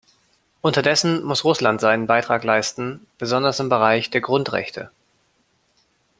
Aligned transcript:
Unterdessen 0.61 1.23
muss 1.23 1.43
Russland 1.43 1.79
seinen 1.79 2.07
Beitrag 2.07 2.43
leisten, 2.43 3.05
besonders 3.19 3.59
im 3.59 3.69
Bereich 3.69 4.09
der 4.09 4.21
Grundrechte. 4.21 4.89